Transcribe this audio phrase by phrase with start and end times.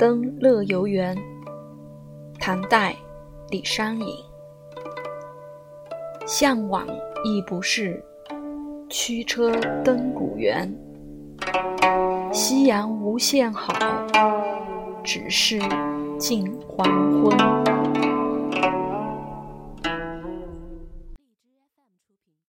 [0.00, 1.14] 登乐游原》，
[2.38, 2.96] 唐代，
[3.50, 4.16] 李商隐。
[6.26, 6.86] 向往
[7.22, 8.02] 亦不适，
[8.88, 10.74] 驱车登古原。
[12.32, 13.74] 夕阳无限好，
[15.04, 15.58] 只是
[16.18, 16.86] 近黄
[17.20, 17.59] 昏。